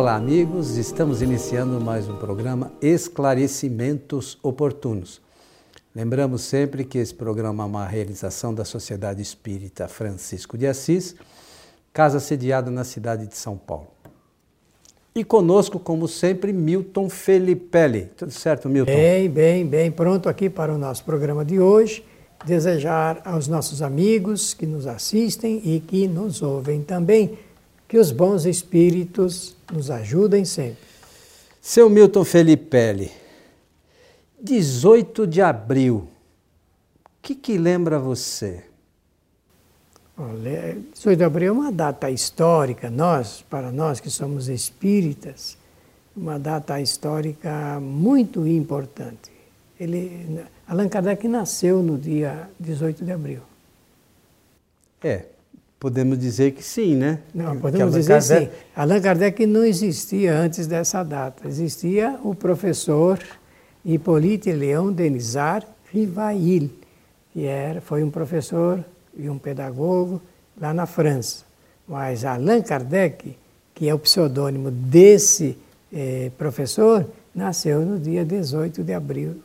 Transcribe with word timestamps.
Olá, 0.00 0.16
amigos. 0.16 0.78
Estamos 0.78 1.20
iniciando 1.20 1.78
mais 1.78 2.08
um 2.08 2.16
programa 2.16 2.72
Esclarecimentos 2.80 4.38
Oportunos. 4.42 5.20
Lembramos 5.94 6.40
sempre 6.40 6.84
que 6.84 6.96
esse 6.96 7.14
programa 7.14 7.64
é 7.64 7.66
uma 7.66 7.86
realização 7.86 8.54
da 8.54 8.64
Sociedade 8.64 9.20
Espírita 9.20 9.86
Francisco 9.88 10.56
de 10.56 10.66
Assis, 10.66 11.14
casa 11.92 12.18
sediada 12.18 12.70
na 12.70 12.82
cidade 12.82 13.26
de 13.26 13.36
São 13.36 13.58
Paulo. 13.58 13.88
E 15.14 15.22
conosco, 15.22 15.78
como 15.78 16.08
sempre, 16.08 16.50
Milton 16.50 17.10
Felipelli. 17.10 18.08
Tudo 18.16 18.32
certo, 18.32 18.70
Milton? 18.70 18.90
Bem, 18.90 19.28
bem, 19.28 19.66
bem. 19.66 19.90
Pronto 19.92 20.30
aqui 20.30 20.48
para 20.48 20.72
o 20.72 20.78
nosso 20.78 21.04
programa 21.04 21.44
de 21.44 21.60
hoje. 21.60 22.02
Desejar 22.46 23.20
aos 23.22 23.46
nossos 23.46 23.82
amigos 23.82 24.54
que 24.54 24.64
nos 24.64 24.86
assistem 24.86 25.60
e 25.62 25.78
que 25.78 26.08
nos 26.08 26.40
ouvem 26.40 26.80
também 26.80 27.38
que 27.90 27.98
os 27.98 28.12
bons 28.12 28.46
espíritos 28.46 29.56
nos 29.72 29.90
ajudem 29.90 30.44
sempre. 30.44 30.78
Seu 31.60 31.90
Milton 31.90 32.24
Felipelli, 32.24 33.10
18 34.40 35.26
de 35.26 35.42
abril, 35.42 36.06
o 37.04 37.08
que, 37.20 37.34
que 37.34 37.58
lembra 37.58 37.98
você? 37.98 38.62
Olha, 40.16 40.78
18 40.94 41.18
de 41.18 41.24
abril 41.24 41.48
é 41.48 41.52
uma 41.52 41.72
data 41.72 42.08
histórica, 42.08 42.88
nós, 42.88 43.44
para 43.50 43.72
nós 43.72 43.98
que 43.98 44.08
somos 44.08 44.48
espíritas, 44.48 45.58
uma 46.16 46.38
data 46.38 46.80
histórica 46.80 47.80
muito 47.80 48.46
importante. 48.46 49.32
Ele, 49.80 50.44
Allan 50.68 50.88
Kardec 50.88 51.26
nasceu 51.26 51.82
no 51.82 51.98
dia 51.98 52.48
18 52.60 53.04
de 53.04 53.10
abril. 53.10 53.40
É, 55.02 55.24
Podemos 55.80 56.18
dizer 56.18 56.50
que 56.50 56.62
sim, 56.62 56.94
né? 56.94 57.20
Não, 57.34 57.56
podemos 57.56 57.94
dizer 57.94 58.20
Kardec... 58.20 58.50
sim. 58.52 58.58
Allan 58.76 59.00
Kardec 59.00 59.46
não 59.46 59.64
existia 59.64 60.36
antes 60.36 60.66
dessa 60.66 61.02
data. 61.02 61.48
Existia 61.48 62.20
o 62.22 62.34
professor 62.34 63.18
Hippolyte 63.82 64.52
Leão 64.52 64.92
Denisard 64.92 65.66
Rivail, 65.90 66.70
que 67.32 67.46
era, 67.46 67.80
foi 67.80 68.04
um 68.04 68.10
professor 68.10 68.84
e 69.16 69.30
um 69.30 69.38
pedagogo 69.38 70.20
lá 70.60 70.74
na 70.74 70.84
França. 70.84 71.46
Mas 71.88 72.26
Allan 72.26 72.60
Kardec, 72.60 73.34
que 73.74 73.88
é 73.88 73.94
o 73.94 73.98
pseudônimo 73.98 74.70
desse 74.70 75.56
eh, 75.90 76.30
professor, 76.36 77.06
nasceu 77.34 77.80
no 77.86 77.98
dia 77.98 78.22
18 78.22 78.84
de 78.84 78.92
abril 78.92 79.36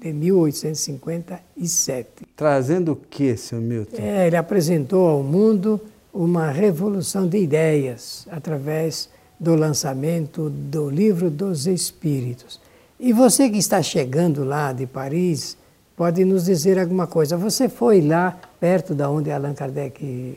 de 0.00 0.12
1857. 0.12 2.26
Trazendo 2.34 2.92
o 2.92 2.96
que, 2.96 3.36
seu 3.36 3.60
Milton? 3.60 3.98
É, 4.00 4.26
ele 4.26 4.36
apresentou 4.36 5.06
ao 5.06 5.22
mundo 5.22 5.80
uma 6.12 6.50
revolução 6.50 7.28
de 7.28 7.38
ideias 7.38 8.26
através 8.30 9.08
do 9.38 9.54
lançamento 9.54 10.50
do 10.50 10.88
Livro 10.88 11.28
dos 11.30 11.66
Espíritos. 11.66 12.58
E 12.98 13.12
você 13.12 13.50
que 13.50 13.58
está 13.58 13.82
chegando 13.82 14.42
lá 14.42 14.72
de 14.72 14.86
Paris, 14.86 15.58
pode 15.96 16.24
nos 16.24 16.46
dizer 16.46 16.78
alguma 16.78 17.06
coisa. 17.06 17.36
Você 17.36 17.68
foi 17.68 18.00
lá 18.00 18.40
perto 18.58 18.94
da 18.94 19.10
onde 19.10 19.30
Allan 19.30 19.52
Kardec 19.54 20.36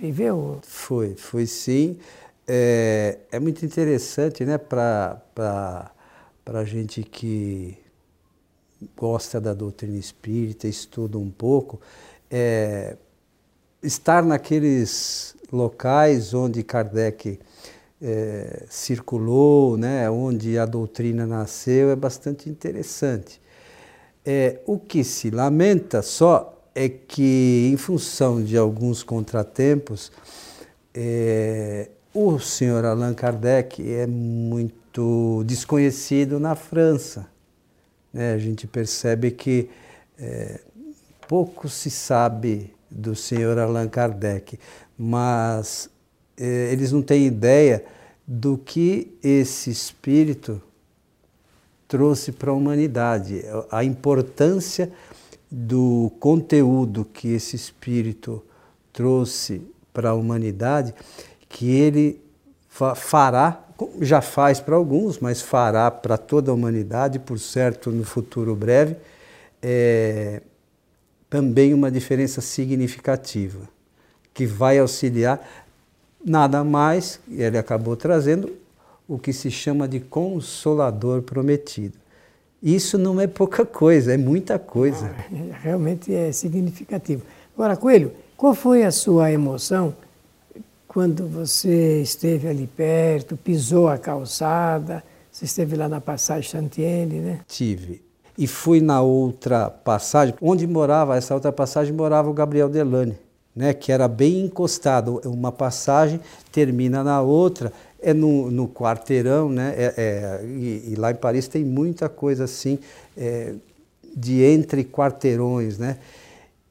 viveu? 0.00 0.60
Foi, 0.62 1.14
foi 1.16 1.46
sim. 1.46 1.98
É, 2.46 3.18
é 3.30 3.38
muito 3.38 3.64
interessante 3.64 4.44
né, 4.44 4.56
para 4.56 5.20
a 6.46 6.64
gente 6.64 7.02
que 7.02 7.76
gosta 8.96 9.40
da 9.40 9.54
doutrina 9.54 9.96
espírita, 9.96 10.68
estuda 10.68 11.18
um 11.18 11.30
pouco, 11.30 11.80
é, 12.30 12.96
estar 13.82 14.22
naqueles 14.22 15.34
locais 15.52 16.34
onde 16.34 16.62
Kardec 16.62 17.38
é, 18.00 18.64
circulou, 18.68 19.76
né, 19.76 20.08
onde 20.10 20.58
a 20.58 20.66
doutrina 20.66 21.26
nasceu, 21.26 21.90
é 21.90 21.96
bastante 21.96 22.48
interessante. 22.48 23.40
É, 24.24 24.60
o 24.66 24.78
que 24.78 25.02
se 25.02 25.30
lamenta 25.30 26.02
só 26.02 26.54
é 26.74 26.88
que, 26.88 27.70
em 27.72 27.76
função 27.76 28.42
de 28.42 28.56
alguns 28.56 29.02
contratempos, 29.02 30.12
é, 30.94 31.88
o 32.14 32.38
senhor 32.38 32.84
Allan 32.84 33.14
Kardec 33.14 33.82
é 33.92 34.06
muito 34.06 35.42
desconhecido 35.44 36.38
na 36.38 36.54
França. 36.54 37.26
Né? 38.12 38.32
A 38.32 38.38
gente 38.38 38.66
percebe 38.66 39.30
que 39.30 39.68
é, 40.18 40.60
pouco 41.26 41.68
se 41.68 41.90
sabe 41.90 42.74
do 42.90 43.14
senhor 43.14 43.58
Allan 43.58 43.88
Kardec, 43.88 44.58
mas 44.96 45.90
é, 46.36 46.72
eles 46.72 46.92
não 46.92 47.02
têm 47.02 47.26
ideia 47.26 47.84
do 48.26 48.58
que 48.58 49.16
esse 49.22 49.70
espírito 49.70 50.60
trouxe 51.86 52.32
para 52.32 52.50
a 52.50 52.54
humanidade, 52.54 53.42
a 53.70 53.82
importância 53.82 54.92
do 55.50 56.12
conteúdo 56.20 57.06
que 57.06 57.28
esse 57.28 57.56
espírito 57.56 58.42
trouxe 58.92 59.62
para 59.92 60.10
a 60.10 60.14
humanidade, 60.14 60.94
que 61.48 61.70
ele 61.70 62.20
fará 62.94 63.67
já 64.00 64.20
faz 64.20 64.60
para 64.60 64.74
alguns, 64.74 65.18
mas 65.18 65.40
fará 65.40 65.90
para 65.90 66.16
toda 66.16 66.50
a 66.50 66.54
humanidade, 66.54 67.18
por 67.18 67.38
certo, 67.38 67.90
no 67.90 68.04
futuro 68.04 68.54
breve, 68.56 68.96
é, 69.62 70.42
também 71.30 71.74
uma 71.74 71.90
diferença 71.90 72.40
significativa, 72.40 73.60
que 74.34 74.46
vai 74.46 74.78
auxiliar 74.78 75.40
nada 76.24 76.64
mais, 76.64 77.20
ele 77.30 77.58
acabou 77.58 77.96
trazendo, 77.96 78.52
o 79.06 79.18
que 79.18 79.32
se 79.32 79.50
chama 79.50 79.88
de 79.88 80.00
consolador 80.00 81.22
prometido. 81.22 81.96
Isso 82.62 82.98
não 82.98 83.20
é 83.20 83.26
pouca 83.26 83.64
coisa, 83.64 84.12
é 84.12 84.16
muita 84.16 84.58
coisa. 84.58 85.10
Ah, 85.16 85.58
realmente 85.62 86.12
é 86.12 86.30
significativo. 86.32 87.22
Agora, 87.54 87.76
Coelho, 87.76 88.12
qual 88.36 88.54
foi 88.54 88.84
a 88.84 88.90
sua 88.90 89.32
emoção 89.32 89.94
quando 90.88 91.28
você 91.28 92.00
esteve 92.00 92.48
ali 92.48 92.66
perto, 92.66 93.36
pisou 93.36 93.88
a 93.88 93.98
calçada, 93.98 95.04
você 95.30 95.44
esteve 95.44 95.76
lá 95.76 95.86
na 95.86 96.00
passagem 96.00 96.50
Chantiene, 96.50 97.20
né? 97.20 97.40
Tive. 97.46 98.02
E 98.36 98.46
fui 98.46 98.80
na 98.80 99.02
outra 99.02 99.68
passagem, 99.68 100.34
onde 100.40 100.66
morava, 100.66 101.16
essa 101.16 101.34
outra 101.34 101.52
passagem, 101.52 101.92
morava 101.92 102.30
o 102.30 102.32
Gabriel 102.32 102.68
Delane, 102.70 103.18
né? 103.54 103.74
que 103.74 103.92
era 103.92 104.08
bem 104.08 104.46
encostado. 104.46 105.20
Uma 105.26 105.52
passagem 105.52 106.20
termina 106.50 107.04
na 107.04 107.20
outra, 107.20 107.70
é 108.00 108.14
no, 108.14 108.50
no 108.50 108.66
quarteirão, 108.66 109.50
né? 109.50 109.74
É, 109.76 109.94
é, 109.96 110.44
e, 110.46 110.92
e, 110.92 110.94
lá 110.96 111.10
em 111.10 111.16
Paris 111.16 111.48
tem 111.48 111.64
muita 111.64 112.08
coisa 112.08 112.44
assim, 112.44 112.78
é, 113.16 113.54
de 114.16 114.42
entre 114.42 114.84
quarteirões, 114.84 115.78
né? 115.78 115.98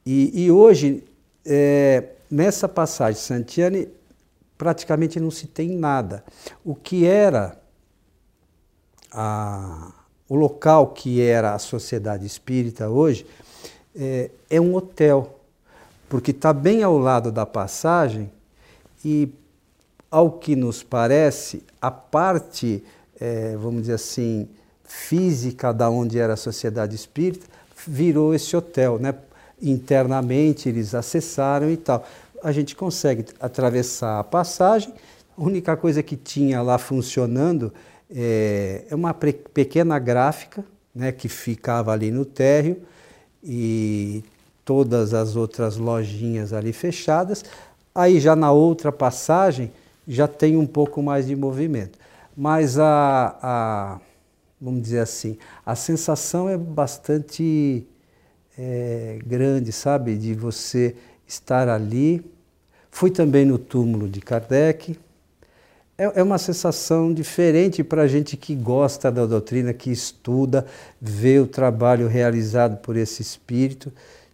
E, 0.06 0.45
e 0.45 0.51
hoje, 0.51 1.03
é, 1.45 2.03
nessa 2.31 2.67
passagem 2.67 3.22
Santiane, 3.22 3.89
praticamente 4.57 5.19
não 5.19 5.31
se 5.31 5.47
tem 5.47 5.69
nada. 5.69 6.23
O 6.66 6.73
que 6.73 7.06
era 7.06 7.57
a, 9.12 9.94
o 10.28 10.35
local 10.35 10.88
que 10.88 11.22
era 11.22 11.53
a 11.53 11.59
sociedade 11.59 12.25
espírita 12.25 12.90
hoje 12.90 13.25
é, 13.95 14.31
é 14.50 14.59
um 14.59 14.75
hotel, 14.75 15.40
porque 16.09 16.31
está 16.31 16.51
bem 16.51 16.84
ao 16.84 16.97
lado 16.97 17.31
da 17.31 17.45
passagem 17.45 18.31
e, 19.03 19.29
ao 20.09 20.31
que 20.31 20.56
nos 20.56 20.84
parece, 20.84 21.63
a 21.81 21.91
parte, 21.91 22.84
é, 23.19 23.56
vamos 23.57 23.81
dizer 23.81 23.94
assim, 23.94 24.47
física 24.84 25.74
da 25.74 25.89
onde 25.89 26.18
era 26.18 26.34
a 26.34 26.38
sociedade 26.38 26.95
espírita 26.95 27.45
virou 27.85 28.34
esse 28.34 28.56
hotel, 28.56 28.97
né? 29.00 29.13
Internamente 29.62 30.69
eles 30.69 30.94
acessaram 30.94 31.69
e 31.69 31.77
tal 31.77 32.06
a 32.44 32.51
gente 32.51 32.75
consegue 32.75 33.25
atravessar 33.39 34.19
a 34.19 34.24
passagem. 34.24 34.94
A 35.38 35.44
única 35.44 35.75
coisa 35.78 36.01
que 36.01 36.16
tinha 36.16 36.62
lá 36.62 36.78
funcionando 36.78 37.74
é, 38.10 38.86
é 38.89 38.95
uma 38.95 39.13
pequena 39.13 40.00
gráfica 40.00 40.63
né, 40.94 41.12
que 41.12 41.30
ficava 41.30 41.92
ali 41.92 42.12
no 42.12 42.25
térreo 42.25 42.81
e 43.44 44.24
todas 44.66 45.13
as 45.13 45.36
outras 45.36 45.78
lojinhas 45.78 46.54
ali 46.54 46.74
fechadas. 46.74 47.44
Aí 47.94 48.19
já 48.19 48.36
na 48.36 48.51
outra 48.51 48.92
passagem 48.92 49.72
já 50.07 50.28
tem 50.28 50.57
um 50.57 50.66
pouco 50.66 51.01
mais 51.01 51.28
de 51.28 51.36
movimento. 51.36 52.00
Mas 52.36 52.78
a, 52.78 53.38
a 53.42 54.00
vamos 54.60 54.81
dizer 54.81 55.00
assim, 55.00 55.38
a 55.66 55.75
sensação 55.75 56.50
é 56.50 56.57
bastante 56.57 57.86
é, 58.57 59.19
grande, 59.25 59.72
sabe? 59.72 60.18
De 60.18 60.34
você 60.34 60.95
estar 61.27 61.68
ali. 61.68 62.24
Fui 62.89 63.12
também 63.12 63.45
no 63.45 63.57
túmulo 63.57 64.07
de 64.07 64.21
Kardec. 64.21 64.97
É, 65.97 66.19
é 66.19 66.24
uma 66.24 66.38
sensação 66.38 67.13
diferente 67.13 67.83
para 67.83 68.03
a 68.03 68.07
gente 68.07 68.38
que 68.38 68.56
gosta 68.56 69.12
da 69.12 69.25
doutrina, 69.25 69.74
que 69.74 69.91
estuda, 69.91 70.65
vê 71.01 71.39
o 71.39 71.47
trabalho 71.47 72.07
realizado 72.07 72.77
por 72.77 72.95
esse 72.95 73.21
espírito. 73.21 73.91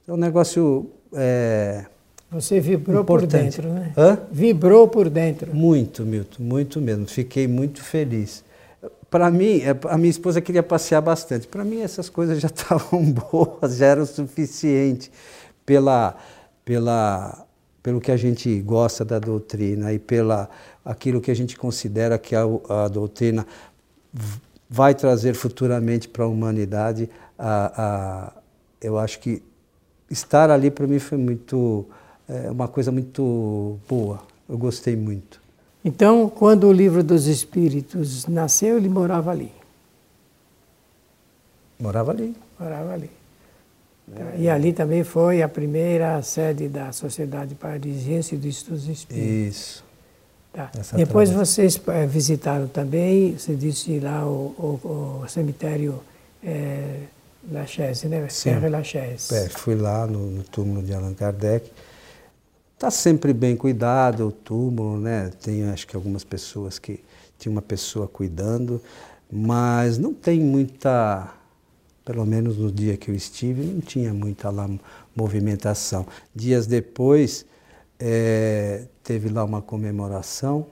É 0.08 0.12
um 0.12 0.18
negócio. 0.18 0.90
É... 1.14 1.86
Você 2.32 2.60
vibrou 2.60 3.02
importante. 3.02 3.32
por 3.32 3.38
dentro, 3.38 3.70
né? 3.70 3.94
Hã? 3.96 4.18
Vibrou 4.32 4.88
por 4.88 5.10
dentro. 5.10 5.56
Muito, 5.56 6.04
Milton, 6.04 6.44
muito 6.44 6.82
mesmo. 6.82 7.06
Fiquei 7.06 7.48
muito 7.48 7.84
feliz. 7.84 8.44
Para 9.10 9.30
mim, 9.30 9.62
é, 9.62 9.78
a 9.88 9.98
minha 9.98 10.10
esposa 10.10 10.42
queria 10.42 10.64
passear 10.64 11.00
bastante. 11.00 11.48
Para 11.48 11.64
mim, 11.64 11.82
essas 11.82 12.10
coisas 12.10 12.42
já 12.42 12.48
estavam 12.54 13.04
boas, 13.06 13.78
já 13.78 13.86
eram 13.86 14.06
suficiente 14.06 15.12
pela, 15.66 16.18
pela, 16.66 17.46
pelo 17.82 18.00
que 18.00 18.12
a 18.12 18.18
gente 18.18 18.60
gosta 18.62 19.04
da 19.04 19.20
doutrina 19.20 19.94
e 19.94 20.00
pela 20.00 20.50
aquilo 20.84 21.22
que 21.22 21.32
a 21.32 21.36
gente 21.36 21.58
considera 21.58 22.18
que 22.18 22.36
a, 22.36 22.44
a 22.70 22.88
doutrina 22.88 23.46
vai 24.70 24.94
trazer 24.94 25.34
futuramente 25.34 26.08
para 26.08 26.26
a 26.26 26.28
humanidade. 26.28 27.10
A, 27.38 27.84
a, 27.84 28.34
eu 28.82 28.98
acho 28.98 29.20
que 29.20 29.42
estar 30.10 30.50
ali 30.50 30.70
para 30.70 30.86
mim 30.88 31.00
foi 31.00 31.18
muito 31.18 31.88
é 32.28 32.50
uma 32.50 32.68
coisa 32.68 32.92
muito 32.92 33.78
boa. 33.88 34.22
Eu 34.48 34.58
gostei 34.58 34.96
muito. 34.96 35.42
Então, 35.84 36.30
quando 36.30 36.68
o 36.68 36.72
livro 36.72 37.04
dos 37.04 37.28
Espíritos 37.28 38.26
nasceu, 38.26 38.78
ele 38.78 38.88
morava 38.88 39.32
ali. 39.32 39.52
Morava 41.80 42.12
ali. 42.12 42.36
Morava 42.58 42.94
ali. 42.94 43.10
É. 44.12 44.42
E 44.42 44.50
ali 44.50 44.74
também 44.74 45.04
foi 45.04 45.42
a 45.42 45.50
primeira 45.50 46.22
sede 46.22 46.68
da 46.68 46.92
Sociedade 46.92 47.56
Parisiense 47.56 48.36
de 48.38 48.50
Estudos 48.50 48.88
Espíritos. 48.88 49.58
Isso. 49.58 49.84
Tá. 50.52 50.70
Depois 50.96 51.32
vocês 51.32 51.82
é, 51.88 52.06
visitaram 52.06 52.68
também, 52.68 53.36
você 53.38 53.56
disse 53.56 54.00
lá 54.00 54.26
o, 54.26 54.80
o, 54.84 55.22
o 55.24 55.28
cemitério 55.28 56.00
é, 56.44 57.00
Lachaise, 57.52 58.08
né? 58.08 58.28
Sim. 58.30 58.52
Père 58.52 58.70
Lachaise. 58.70 59.34
É, 59.34 59.50
fui 59.50 59.76
lá 59.76 60.06
no, 60.06 60.30
no 60.30 60.44
túmulo 60.44 60.84
de 60.84 60.94
Allan 60.94 61.14
Kardec. 61.14 61.72
Está 62.76 62.92
sempre 62.92 63.34
bem 63.34 63.56
cuidado 63.56 64.28
o 64.28 64.32
túmulo, 64.32 65.00
né? 65.00 65.32
Tem 65.42 65.64
acho 65.70 65.88
que 65.88 65.96
algumas 65.96 66.24
pessoas 66.24 66.78
que 66.78 67.00
tinha 67.40 67.52
uma 67.52 67.62
pessoa 67.62 68.08
cuidando, 68.08 68.82
mas 69.32 69.98
não 69.98 70.14
tem 70.14 70.40
muita, 70.40 71.28
pelo 72.06 72.26
menos 72.26 72.58
no 72.58 72.72
dia 72.72 72.98
que 72.98 73.10
eu 73.10 73.16
estive, 73.16 73.64
não 73.64 73.82
tinha 73.82 74.14
muita 74.14 74.50
lá 74.50 74.70
movimentação. 75.16 76.06
Dias 76.36 76.68
depois 76.68 77.46
é, 78.00 78.84
teve 79.04 79.30
lá 79.30 79.44
uma 79.44 79.62
comemoração, 79.62 80.66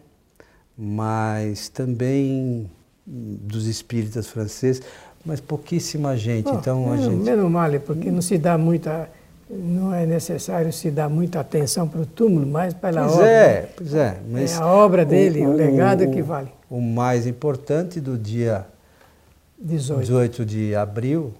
mas 0.77 1.69
também 1.69 2.69
dos 3.05 3.67
espíritas 3.67 4.27
franceses, 4.27 4.81
mas 5.25 5.39
pouquíssima 5.39 6.17
gente. 6.17 6.49
Oh, 6.49 6.55
então 6.55 6.87
a 6.87 6.95
menos, 6.95 7.05
gente 7.05 7.23
menos 7.23 7.51
mal, 7.51 7.71
porque 7.85 8.11
não 8.11 8.21
se 8.21 8.37
dá 8.37 8.57
muita 8.57 9.09
não 9.53 9.93
é 9.93 10.05
necessário 10.05 10.71
se 10.71 10.89
dar 10.89 11.09
muita 11.09 11.41
atenção 11.41 11.85
para 11.85 12.01
o 12.01 12.05
túmulo, 12.05 12.47
mas 12.47 12.73
pela 12.73 13.01
pois 13.01 13.13
obra. 13.15 13.27
É, 13.27 13.69
pois 13.75 13.93
é, 13.93 14.17
mas 14.29 14.53
é 14.53 14.55
a 14.55 14.65
obra 14.65 15.03
dele, 15.03 15.41
o, 15.41 15.49
o, 15.49 15.51
o 15.51 15.55
legado 15.55 16.09
que 16.09 16.21
vale. 16.21 16.49
O 16.69 16.79
mais 16.79 17.27
importante 17.27 17.99
do 17.99 18.17
dia 18.17 18.65
18, 19.61 20.01
18 20.01 20.45
de 20.45 20.75
abril 20.75 21.33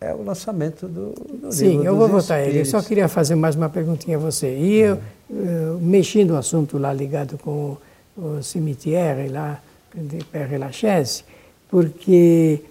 é 0.00 0.12
o 0.12 0.22
lançamento 0.22 0.86
do, 0.86 1.12
do 1.12 1.52
Sim, 1.52 1.70
livro 1.70 1.84
eu 1.86 1.96
vou 1.96 2.08
votar 2.08 2.46
ele. 2.46 2.60
Eu 2.60 2.66
só 2.66 2.82
queria 2.82 3.08
fazer 3.08 3.34
mais 3.34 3.56
uma 3.56 3.68
perguntinha 3.68 4.16
a 4.16 4.20
você. 4.20 4.54
E 4.54 4.76
eu, 4.80 5.00
eu 5.30 5.78
mexendo 5.80 6.32
o 6.32 6.36
assunto 6.36 6.76
lá 6.78 6.92
ligado 6.92 7.38
com 7.38 7.76
o, 8.16 8.42
cemitério 8.42 9.32
lá 9.32 9.60
de 9.94 10.22
Père 10.24 10.58
Lachaise, 10.58 11.24
porque 11.70 12.62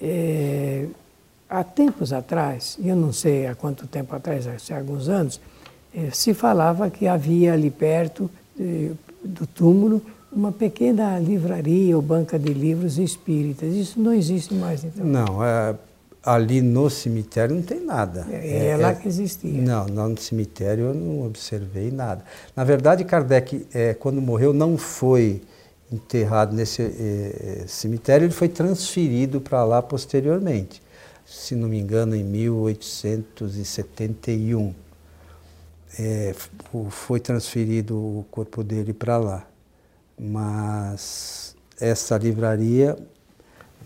é, 0.00 0.86
há 1.48 1.64
tempos 1.64 2.12
atrás, 2.12 2.78
eu 2.84 2.96
não 2.96 3.12
sei 3.12 3.46
há 3.46 3.54
quanto 3.54 3.86
tempo 3.86 4.14
atrás, 4.14 4.46
há 4.46 4.76
alguns 4.76 5.08
anos, 5.08 5.40
eh, 5.94 6.10
se 6.12 6.34
falava 6.34 6.90
que 6.90 7.06
havia 7.06 7.54
ali 7.54 7.70
perto 7.70 8.30
eh, 8.60 8.90
do 9.24 9.46
túmulo 9.46 10.02
uma 10.32 10.52
pequena 10.52 11.18
livraria 11.18 11.96
ou 11.96 12.02
banca 12.02 12.38
de 12.38 12.52
livros 12.52 12.98
espíritas. 12.98 13.74
Isso 13.74 14.00
não 14.00 14.12
existe 14.12 14.54
mais, 14.54 14.84
então? 14.84 15.04
Não, 15.04 15.44
é, 15.44 15.74
ali 16.22 16.60
no 16.60 16.90
cemitério 16.90 17.54
não 17.54 17.62
tem 17.62 17.80
nada. 17.80 18.26
É, 18.30 18.36
é, 18.36 18.66
é 18.68 18.76
lá 18.76 18.94
que 18.94 19.08
existia. 19.08 19.60
Não, 19.60 19.86
no 19.86 20.18
cemitério 20.18 20.86
eu 20.86 20.94
não 20.94 21.26
observei 21.26 21.90
nada. 21.90 22.24
Na 22.54 22.64
verdade, 22.64 23.04
Kardec, 23.04 23.66
é, 23.72 23.94
quando 23.94 24.20
morreu, 24.20 24.52
não 24.52 24.76
foi 24.76 25.42
enterrado 25.90 26.54
nesse 26.54 26.82
é, 26.82 27.64
cemitério, 27.66 28.26
ele 28.26 28.32
foi 28.32 28.48
transferido 28.48 29.40
para 29.40 29.64
lá 29.64 29.80
posteriormente 29.80 30.82
se 31.26 31.54
não 31.56 31.68
me 31.68 31.78
engano, 31.78 32.14
em 32.14 32.22
1871. 32.22 34.72
É, 35.98 36.34
foi 36.90 37.18
transferido 37.18 37.96
o 37.96 38.24
corpo 38.30 38.62
dele 38.62 38.92
para 38.92 39.16
lá. 39.18 39.44
Mas 40.18 41.54
essa 41.80 42.16
livraria 42.16 42.96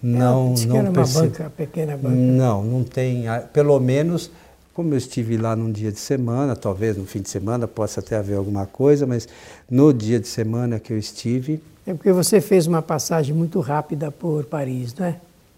não, 0.03 0.55
não 0.55 0.77
era 0.77 0.91
uma 0.91 1.06
banca, 1.06 1.53
pequena 1.56 1.97
banca. 1.97 2.15
Não, 2.15 2.65
não 2.65 2.85
tem, 2.85 3.25
pelo 3.53 3.79
menos 3.79 4.31
como 4.73 4.94
eu 4.94 4.99
estive 4.99 5.37
lá 5.37 5.55
num 5.55 5.71
dia 5.71 5.93
de 5.93 5.99
semana, 5.99 6.56
talvez 6.56 6.97
no 6.97 7.05
fim 7.05 7.21
de 7.21 7.29
semana 7.29 7.69
possa 7.69 8.00
até 8.00 8.17
haver 8.17 8.37
alguma 8.37 8.67
coisa, 8.67 9.06
mas 9.06 9.29
no 9.71 9.93
dia 9.93 10.19
de 10.19 10.29
semana 10.29 10.79
que 10.79 10.93
eu 10.93 10.99
estive. 10.99 11.61
É 11.87 11.93
porque 11.93 12.12
você 12.12 12.41
fez 12.41 12.67
uma 12.67 12.81
passagem 12.81 13.35
muito 13.35 13.61
rápida 13.61 14.11
por 14.11 14.44
Paris, 14.44 14.94
não 14.94 15.06
é? 15.06 15.17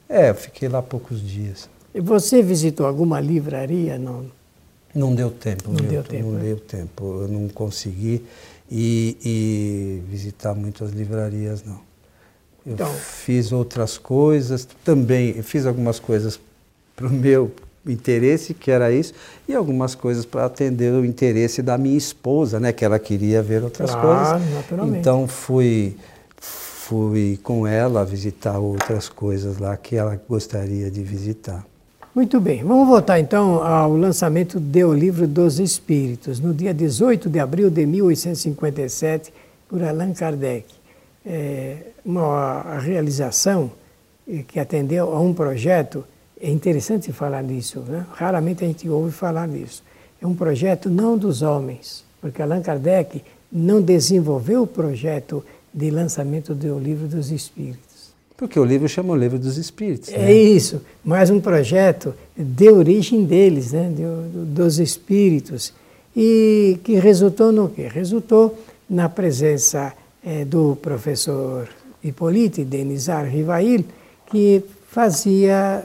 É, 0.08 0.30
eu 0.30 0.34
fiquei 0.34 0.68
lá 0.68 0.82
poucos 0.82 1.20
dias. 1.20 1.68
E 1.94 2.00
você 2.00 2.42
visitou 2.42 2.86
alguma 2.86 3.20
livraria? 3.20 3.98
Não, 3.98 4.24
não 4.94 5.14
deu 5.14 5.30
tempo. 5.30 5.70
Não 5.70 5.76
deu 5.76 6.02
tempo. 6.02 6.24
Não 6.24 6.38
né? 6.38 6.44
deu 6.44 6.56
tempo. 6.56 7.22
Eu 7.22 7.28
não 7.28 7.48
consegui 7.48 8.24
e, 8.74 9.18
e 9.22 10.02
visitar 10.10 10.54
muitas 10.54 10.92
livrarias, 10.92 11.62
não. 11.62 11.80
Eu 12.64 12.72
então, 12.72 12.90
fiz 12.90 13.52
outras 13.52 13.98
coisas, 13.98 14.66
também 14.82 15.42
fiz 15.42 15.66
algumas 15.66 15.98
coisas 15.98 16.40
para 16.96 17.06
o 17.06 17.10
meu 17.10 17.52
interesse, 17.86 18.54
que 18.54 18.70
era 18.70 18.90
isso, 18.90 19.12
e 19.46 19.54
algumas 19.54 19.94
coisas 19.94 20.24
para 20.24 20.46
atender 20.46 20.90
o 20.90 21.04
interesse 21.04 21.60
da 21.60 21.76
minha 21.76 21.98
esposa, 21.98 22.58
né, 22.58 22.72
que 22.72 22.82
ela 22.82 22.98
queria 22.98 23.42
ver 23.42 23.62
outras 23.62 23.90
claro, 23.90 24.40
coisas. 24.40 24.54
Naturalmente. 24.54 24.98
Então 25.00 25.28
fui 25.28 25.94
fui 26.38 27.38
com 27.42 27.66
ela 27.66 28.04
visitar 28.04 28.58
outras 28.58 29.08
coisas 29.08 29.58
lá 29.58 29.76
que 29.76 29.96
ela 29.96 30.20
gostaria 30.28 30.90
de 30.90 31.02
visitar. 31.02 31.66
Muito 32.14 32.38
bem, 32.42 32.62
vamos 32.62 32.88
voltar 32.88 33.18
então 33.20 33.62
ao 33.64 33.96
lançamento 33.96 34.60
do 34.60 34.92
Livro 34.92 35.26
dos 35.26 35.58
Espíritos, 35.58 36.38
no 36.38 36.52
dia 36.52 36.74
18 36.74 37.30
de 37.30 37.38
abril 37.38 37.70
de 37.70 37.86
1857, 37.86 39.32
por 39.66 39.82
Allan 39.82 40.12
Kardec. 40.12 40.66
É 41.24 41.78
uma 42.04 42.78
realização 42.80 43.72
que 44.46 44.60
atendeu 44.60 45.10
a 45.10 45.18
um 45.22 45.32
projeto, 45.32 46.04
é 46.38 46.50
interessante 46.50 47.10
falar 47.14 47.42
nisso, 47.42 47.80
né? 47.80 48.04
raramente 48.12 48.62
a 48.62 48.66
gente 48.66 48.86
ouve 48.90 49.10
falar 49.10 49.48
nisso. 49.48 49.82
É 50.20 50.26
um 50.26 50.34
projeto 50.34 50.90
não 50.90 51.16
dos 51.16 51.40
homens, 51.40 52.04
porque 52.20 52.42
Allan 52.42 52.60
Kardec 52.60 53.24
não 53.50 53.80
desenvolveu 53.80 54.64
o 54.64 54.66
projeto 54.66 55.42
de 55.72 55.90
lançamento 55.90 56.54
do 56.54 56.78
Livro 56.78 57.08
dos 57.08 57.30
Espíritos. 57.30 57.91
Porque 58.42 58.58
o 58.58 58.64
livro 58.64 58.88
chama 58.88 59.12
o 59.12 59.16
Livro 59.16 59.38
dos 59.38 59.56
Espíritos. 59.56 60.08
É 60.08 60.18
né? 60.18 60.32
isso, 60.32 60.82
mais 61.04 61.30
um 61.30 61.38
projeto 61.38 62.12
de 62.36 62.68
origem 62.70 63.24
deles, 63.24 63.70
né, 63.70 63.88
de, 63.94 64.02
dos 64.46 64.80
espíritos, 64.80 65.72
e 66.16 66.76
que 66.82 66.94
resultou 66.96 67.52
no 67.52 67.68
quê? 67.68 67.86
Resultou 67.86 68.58
na 68.90 69.08
presença 69.08 69.92
é, 70.26 70.44
do 70.44 70.74
professor 70.82 71.68
Hippolyte 72.02 72.64
Denizar 72.64 73.26
Rivail, 73.26 73.84
que 74.26 74.64
fazia, 74.90 75.84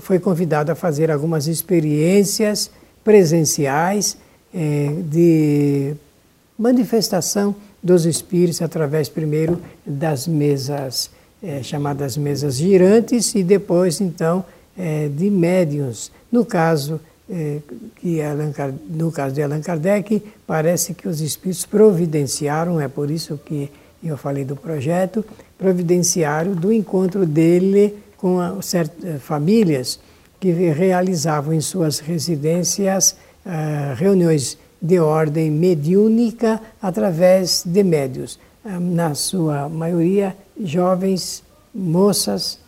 foi 0.00 0.18
convidado 0.18 0.72
a 0.72 0.74
fazer 0.74 1.08
algumas 1.08 1.46
experiências 1.46 2.68
presenciais 3.04 4.18
é, 4.52 4.88
de 5.08 5.94
manifestação 6.58 7.54
dos 7.80 8.04
espíritos 8.06 8.60
através 8.60 9.08
primeiro 9.08 9.62
das 9.86 10.26
mesas 10.26 11.14
é, 11.46 11.62
chamadas 11.62 12.16
mesas 12.16 12.56
girantes 12.56 13.32
e 13.36 13.44
depois, 13.44 14.00
então, 14.00 14.44
é, 14.76 15.08
de 15.08 15.30
médiuns. 15.30 16.10
No 16.30 16.44
caso, 16.44 17.00
é, 17.30 17.58
que 17.96 18.20
Allan, 18.20 18.52
no 18.90 19.12
caso 19.12 19.34
de 19.34 19.42
Allan 19.42 19.60
Kardec, 19.60 20.22
parece 20.44 20.92
que 20.92 21.06
os 21.06 21.20
espíritos 21.20 21.64
providenciaram, 21.64 22.80
é 22.80 22.88
por 22.88 23.10
isso 23.10 23.38
que 23.38 23.70
eu 24.02 24.16
falei 24.16 24.44
do 24.44 24.56
projeto, 24.56 25.24
providenciaram 25.56 26.52
do 26.52 26.72
encontro 26.72 27.24
dele 27.24 27.96
com 28.16 28.60
certas 28.60 29.04
é, 29.04 29.18
famílias 29.18 30.00
que 30.40 30.50
realizavam 30.50 31.54
em 31.54 31.60
suas 31.60 31.98
residências 31.98 33.16
uh, 33.44 33.94
reuniões 33.96 34.58
de 34.82 34.98
ordem 35.00 35.50
mediúnica 35.50 36.60
através 36.80 37.62
de 37.64 37.82
médios. 37.82 38.38
Uh, 38.64 38.78
na 38.78 39.14
sua 39.14 39.68
maioria, 39.68 40.36
jovens 40.62 41.42
moças 41.74 42.58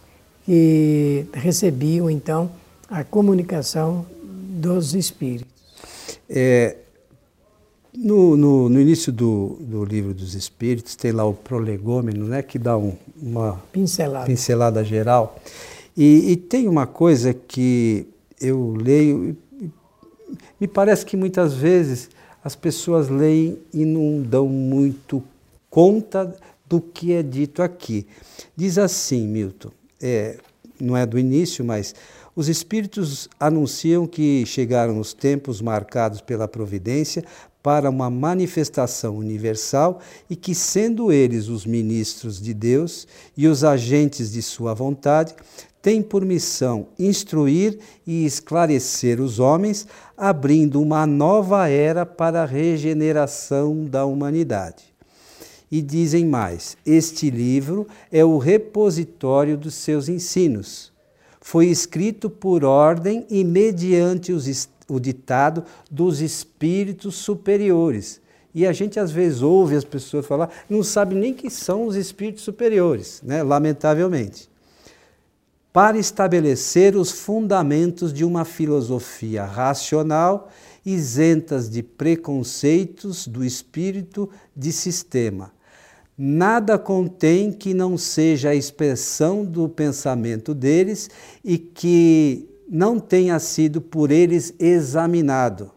que 0.44 1.26
recebiam 1.32 2.10
então 2.10 2.50
a 2.88 3.04
comunicação 3.04 4.06
dos 4.22 4.94
espíritos. 4.94 5.52
É, 6.28 6.76
No, 7.94 8.36
no, 8.36 8.68
no, 8.68 8.80
início 8.80 9.12
do, 9.12 9.56
do 9.60 9.84
livro 9.84 10.14
dos 10.14 10.34
Espíritos 10.34 10.94
tem 10.94 11.10
lá 11.10 11.24
o 11.24 11.34
prolegômeno, 11.34 12.26
né, 12.26 12.42
que 12.42 12.58
dá 12.58 12.78
um, 12.78 12.94
uma 13.20 13.60
pincelada, 13.72 14.26
pincelada 14.26 14.84
geral. 14.84 15.36
E, 15.96 16.30
e, 16.30 16.36
tem 16.36 16.68
uma 16.68 16.86
coisa 16.86 17.34
que 17.34 18.06
eu 18.40 18.72
leio, 18.72 19.36
me 20.60 20.68
parece 20.68 21.04
que 21.04 21.16
muitas 21.16 21.54
vezes 21.54 22.08
as 22.44 22.54
pessoas 22.54 23.08
leem 23.08 23.58
e 23.74 23.84
não 23.84 24.22
dão 24.22 24.46
muito 24.46 25.22
conta 25.68 26.34
do 26.68 26.80
que 26.80 27.12
é 27.12 27.22
dito 27.22 27.62
aqui. 27.62 28.06
Diz 28.56 28.78
assim, 28.78 29.26
Milton, 29.26 29.70
é, 30.00 30.38
não 30.80 30.96
é 30.96 31.06
do 31.06 31.18
início, 31.18 31.64
mas 31.64 31.94
os 32.36 32.48
Espíritos 32.48 33.28
anunciam 33.40 34.06
que 34.06 34.44
chegaram 34.46 35.00
os 35.00 35.12
tempos 35.12 35.60
marcados 35.60 36.20
pela 36.20 36.46
providência 36.46 37.24
para 37.60 37.90
uma 37.90 38.08
manifestação 38.08 39.16
universal 39.16 40.00
e 40.30 40.36
que, 40.36 40.54
sendo 40.54 41.10
eles 41.10 41.48
os 41.48 41.66
ministros 41.66 42.40
de 42.40 42.54
Deus 42.54 43.08
e 43.36 43.48
os 43.48 43.64
agentes 43.64 44.30
de 44.30 44.40
sua 44.40 44.72
vontade, 44.72 45.34
têm 45.82 46.00
por 46.00 46.24
missão 46.24 46.86
instruir 46.98 47.78
e 48.06 48.24
esclarecer 48.24 49.20
os 49.20 49.38
homens, 49.38 49.86
abrindo 50.16 50.80
uma 50.80 51.06
nova 51.06 51.68
era 51.68 52.06
para 52.06 52.42
a 52.42 52.46
regeneração 52.46 53.84
da 53.84 54.04
humanidade. 54.04 54.87
E 55.70 55.82
dizem 55.82 56.24
mais: 56.24 56.76
este 56.84 57.30
livro 57.30 57.86
é 58.10 58.24
o 58.24 58.38
repositório 58.38 59.56
dos 59.56 59.74
seus 59.74 60.08
ensinos. 60.08 60.92
Foi 61.40 61.66
escrito 61.66 62.28
por 62.28 62.64
ordem 62.64 63.26
e 63.30 63.44
mediante 63.44 64.32
os, 64.32 64.68
o 64.88 64.98
ditado 64.98 65.64
dos 65.90 66.20
espíritos 66.20 67.16
superiores. 67.16 68.20
E 68.54 68.66
a 68.66 68.72
gente 68.72 68.98
às 68.98 69.10
vezes 69.10 69.42
ouve 69.42 69.76
as 69.76 69.84
pessoas 69.84 70.26
falar, 70.26 70.50
não 70.68 70.82
sabe 70.82 71.14
nem 71.14 71.34
que 71.34 71.50
são 71.50 71.86
os 71.86 71.96
espíritos 71.96 72.42
superiores, 72.42 73.20
né? 73.22 73.42
lamentavelmente. 73.42 74.48
Para 75.72 75.98
estabelecer 75.98 76.96
os 76.96 77.12
fundamentos 77.12 78.12
de 78.12 78.24
uma 78.24 78.44
filosofia 78.44 79.44
racional, 79.44 80.50
isentas 80.84 81.68
de 81.68 81.82
preconceitos 81.82 83.28
do 83.28 83.44
espírito 83.44 84.28
de 84.56 84.72
sistema 84.72 85.52
nada 86.18 86.76
contém 86.76 87.52
que 87.52 87.72
não 87.72 87.96
seja 87.96 88.50
a 88.50 88.54
expressão 88.54 89.44
do 89.44 89.68
pensamento 89.68 90.52
deles 90.52 91.08
e 91.44 91.56
que 91.56 92.48
não 92.68 92.98
tenha 92.98 93.38
sido 93.38 93.80
por 93.80 94.10
eles 94.10 94.52
examinado. 94.58 95.70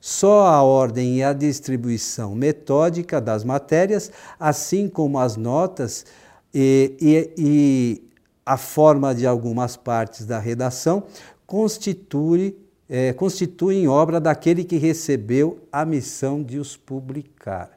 Só 0.00 0.46
a 0.46 0.62
ordem 0.62 1.18
e 1.18 1.22
a 1.22 1.32
distribuição 1.32 2.34
metódica 2.34 3.20
das 3.20 3.44
matérias, 3.44 4.10
assim 4.40 4.88
como 4.88 5.18
as 5.18 5.36
notas 5.36 6.06
e, 6.52 6.96
e, 7.00 7.34
e 7.38 8.02
a 8.44 8.56
forma 8.56 9.14
de 9.14 9.26
algumas 9.26 9.76
partes 9.76 10.26
da 10.26 10.38
redação, 10.38 11.04
constitui, 11.46 12.56
é, 12.88 13.12
constituem 13.12 13.88
obra 13.88 14.20
daquele 14.20 14.64
que 14.64 14.76
recebeu 14.76 15.58
a 15.72 15.84
missão 15.84 16.42
de 16.42 16.58
os 16.58 16.76
publicar. 16.76 17.70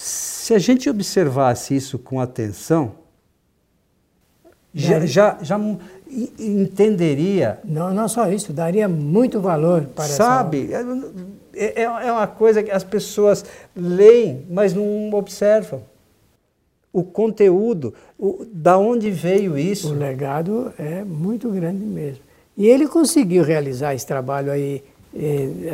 Se 0.00 0.54
a 0.54 0.58
gente 0.60 0.88
observasse 0.88 1.74
isso 1.74 1.98
com 1.98 2.20
atenção, 2.20 2.92
já, 4.72 5.04
já, 5.04 5.38
já 5.42 5.60
entenderia. 6.38 7.58
Não, 7.64 7.92
não 7.92 8.08
só 8.08 8.30
isso, 8.30 8.52
daria 8.52 8.88
muito 8.88 9.40
valor 9.40 9.86
para 9.86 10.04
Sabe, 10.04 10.72
essa... 10.72 10.86
é, 11.52 11.82
é, 11.82 11.82
é 11.82 12.12
uma 12.12 12.28
coisa 12.28 12.62
que 12.62 12.70
as 12.70 12.84
pessoas 12.84 13.44
leem, 13.74 14.46
mas 14.48 14.72
não 14.72 15.12
observam. 15.14 15.82
O 16.92 17.02
conteúdo, 17.02 17.92
o, 18.16 18.46
da 18.52 18.78
onde 18.78 19.10
veio 19.10 19.58
isso. 19.58 19.92
O 19.92 19.98
legado 19.98 20.72
é 20.78 21.02
muito 21.02 21.50
grande 21.50 21.84
mesmo. 21.84 22.22
E 22.56 22.68
ele 22.68 22.86
conseguiu 22.86 23.42
realizar 23.42 23.96
esse 23.96 24.06
trabalho 24.06 24.52
aí 24.52 24.84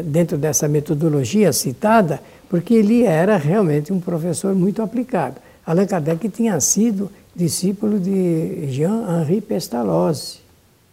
dentro 0.05 0.39
dessa 0.39 0.69
metodologia 0.69 1.53
citada, 1.53 2.21
porque 2.49 2.75
ele 2.75 3.03
era 3.03 3.37
realmente 3.37 3.93
um 3.93 4.01
professor 4.01 4.55
muito 4.55 4.81
aplicado. 4.81 5.37
Allan 5.67 5.87
Kardec 5.87 6.29
tinha 6.29 6.61
sido 6.61 7.11
discípulo 7.35 7.99
de 7.99 8.69
Jean-Henri 8.69 9.41
Pestalozzi, 9.41 10.39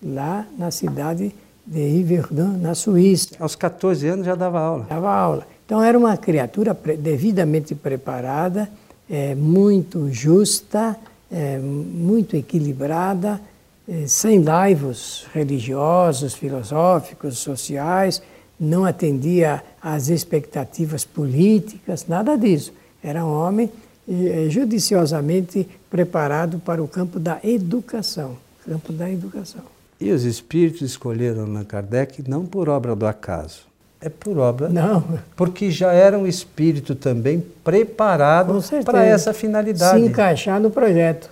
lá 0.04 0.46
na 0.58 0.72
cidade 0.72 1.34
de 1.66 1.80
Yverdun, 1.80 2.58
na 2.58 2.74
Suíça. 2.74 3.36
Aos 3.40 3.56
14 3.56 4.08
anos 4.08 4.26
já 4.26 4.36
dava 4.36 4.60
aula. 4.60 4.86
Dava 4.90 5.14
aula. 5.14 5.48
Então 5.66 5.82
era 5.84 5.98
uma 5.98 6.18
criatura 6.18 6.78
devidamente 6.98 7.76
preparada, 7.76 8.70
é, 9.10 9.36
muito 9.36 10.12
justa, 10.12 10.98
é, 11.32 11.58
muito 11.60 12.36
equilibrada, 12.36 13.40
é, 13.88 14.06
sem 14.08 14.44
laivos 14.44 15.28
religiosos, 15.34 16.34
filosóficos, 16.34 17.38
sociais, 17.38 18.22
não 18.62 18.86
atendia 18.86 19.64
às 19.82 20.08
expectativas 20.10 21.04
políticas, 21.04 22.06
nada 22.08 22.38
disso. 22.38 22.72
Era 23.04 23.26
um 23.26 23.34
homem 23.34 23.72
eh, 24.08 24.46
judiciosamente 24.50 25.68
preparado 25.90 26.60
para 26.60 26.84
o 26.84 26.88
campo 26.88 27.20
da 27.20 27.40
educação, 27.44 28.38
campo 28.64 28.94
da 28.94 29.10
educação. 29.10 29.64
E 30.00 30.12
os 30.12 30.24
espíritos 30.24 30.82
escolheram 30.82 31.44
Allan 31.44 31.64
Kardec 31.64 32.24
não 32.30 32.46
por 32.46 32.70
obra 32.70 32.96
do 32.96 33.08
acaso, 33.08 33.64
é 34.00 34.10
por 34.10 34.38
obra. 34.38 34.70
Não. 34.70 35.04
Porque 35.36 35.72
já 35.72 35.92
era 35.92 36.18
um 36.18 36.28
espírito 36.28 36.94
também 36.94 37.44
preparado 37.64 38.64
para 38.86 39.04
essa 39.04 39.34
finalidade. 39.34 40.00
Se 40.00 40.06
encaixar 40.06 40.60
no 40.60 40.70
projeto. 40.70 41.30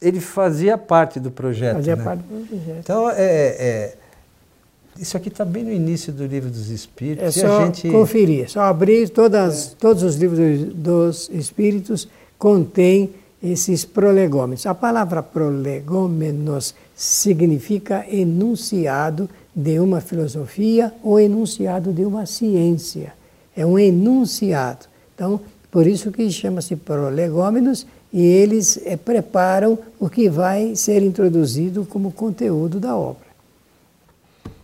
Ele 0.00 0.20
fazia 0.20 0.76
parte 0.76 1.18
do 1.18 1.30
projeto. 1.30 1.76
Fazia 1.76 1.96
né? 1.96 2.04
parte 2.04 2.22
do 2.22 2.46
projeto. 2.46 2.78
Então, 2.78 3.10
é, 3.10 3.16
é 3.16 3.94
isso 5.00 5.16
aqui 5.16 5.28
está 5.28 5.44
bem 5.44 5.62
no 5.62 5.72
início 5.72 6.12
do 6.12 6.26
livro 6.26 6.50
dos 6.50 6.70
Espíritos. 6.70 7.36
É 7.36 7.40
só 7.40 7.66
gente... 7.66 7.88
conferir, 7.90 8.50
só 8.50 8.62
abrir 8.62 9.08
todas, 9.08 9.72
é. 9.72 9.74
todos 9.78 10.02
os 10.02 10.16
livros 10.16 10.74
dos 10.74 11.30
Espíritos 11.32 12.08
contém 12.38 13.10
esses 13.42 13.84
prolegômenos. 13.84 14.66
A 14.66 14.74
palavra 14.74 15.22
prolegômenos 15.22 16.74
significa 16.96 18.04
enunciado 18.10 19.30
de 19.54 19.78
uma 19.78 20.00
filosofia 20.00 20.92
ou 21.02 21.20
enunciado 21.20 21.92
de 21.92 22.04
uma 22.04 22.26
ciência. 22.26 23.12
É 23.56 23.64
um 23.64 23.78
enunciado. 23.78 24.86
Então, 25.14 25.40
por 25.70 25.86
isso 25.86 26.10
que 26.10 26.28
chama-se 26.30 26.74
prolegômenos 26.74 27.86
e 28.12 28.24
eles 28.24 28.80
é, 28.84 28.96
preparam 28.96 29.78
o 30.00 30.08
que 30.08 30.28
vai 30.28 30.74
ser 30.74 31.02
introduzido 31.02 31.84
como 31.84 32.10
conteúdo 32.10 32.80
da 32.80 32.96
obra 32.96 33.27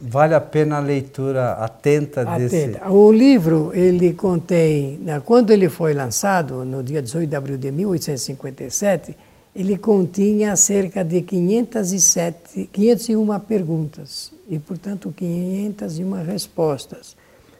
vale 0.06 0.34
a 0.34 0.40
pena 0.40 0.76
a 0.76 0.80
leitura 0.80 1.52
atenta, 1.52 2.22
atenta. 2.22 2.38
desse... 2.38 2.78
O 2.90 3.10
livro, 3.10 3.70
ele 3.74 4.12
contém, 4.12 4.98
né, 4.98 5.20
quando 5.24 5.50
ele 5.50 5.68
foi 5.68 5.94
lançado, 5.94 6.64
no 6.64 6.82
dia 6.82 7.00
18 7.00 7.28
de 7.28 7.36
abril 7.36 7.56
de 7.56 7.70
1857, 7.72 9.16
ele 9.56 9.78
continha 9.78 10.54
cerca 10.56 11.02
de 11.02 11.22
507, 11.22 12.68
501 12.72 13.40
perguntas 13.40 14.32
e, 14.48 14.58
portanto, 14.58 15.12
501 15.16 16.24
respostas. 16.24 17.16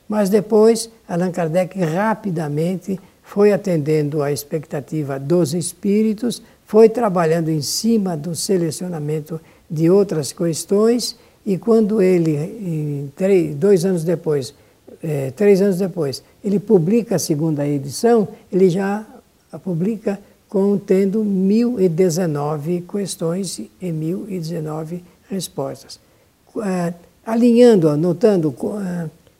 Mas 0.06 0.28
depois, 0.28 0.90
Allan 1.08 1.30
Kardec 1.30 1.80
rapidamente 1.80 3.00
foi 3.22 3.52
atendendo 3.52 4.22
à 4.22 4.30
expectativa 4.30 5.18
dos 5.18 5.54
espíritos, 5.54 6.42
foi 6.66 6.90
trabalhando 6.90 7.48
em 7.48 7.62
cima 7.62 8.16
do 8.16 8.34
selecionamento 8.34 9.40
de 9.70 9.88
outras 9.88 10.30
questões 10.30 11.16
e 11.46 11.58
quando 11.58 12.00
ele, 12.00 13.10
três, 13.14 13.54
dois 13.54 13.84
anos 13.84 14.02
depois, 14.02 14.54
é, 15.02 15.30
três 15.32 15.60
anos 15.60 15.76
depois, 15.76 16.22
ele 16.42 16.58
publica 16.58 17.16
a 17.16 17.18
segunda 17.18 17.68
edição, 17.68 18.26
ele 18.50 18.70
já 18.70 19.04
publica 19.62 20.18
contendo 20.48 21.22
1019 21.22 22.84
questões 22.90 23.58
e 23.58 23.92
1019 23.92 25.04
respostas. 25.28 26.00
É, 26.64 26.94
alinhando, 27.26 27.88
anotando, 27.88 28.54